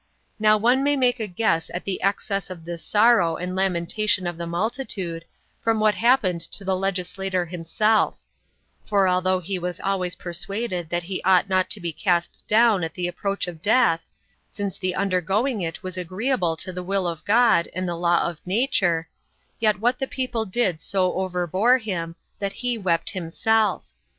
[0.39, 4.35] Now one may make a guess at the excess of this sorrow and lamentation of
[4.35, 5.23] the multitude,
[5.63, 8.17] from what happened to the legislator himself;
[8.83, 12.95] for although he was always persuaded that he ought not to be cast down at
[12.95, 14.01] the approach of death,
[14.49, 18.39] since the undergoing it was agreeable to the will of God and the law of
[18.43, 19.07] nature,
[19.59, 23.83] yet what the people did so overbore him, that he wept himself.